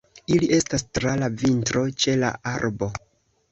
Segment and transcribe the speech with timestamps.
[0.35, 2.93] Ili estas tra la vintro ĉe la arbo.